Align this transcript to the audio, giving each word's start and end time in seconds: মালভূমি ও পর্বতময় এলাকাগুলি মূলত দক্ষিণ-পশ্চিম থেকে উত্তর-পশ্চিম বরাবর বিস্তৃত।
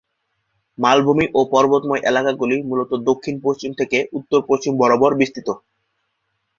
মালভূমি 0.77 1.25
ও 1.33 1.49
পর্বতময় 1.51 2.05
এলাকাগুলি 2.09 2.57
মূলত 2.63 2.91
দক্ষিণ-পশ্চিম 3.09 3.71
থেকে 3.79 3.97
উত্তর-পশ্চিম 4.17 4.73
বরাবর 4.77 5.11
বিস্তৃত। 5.19 5.47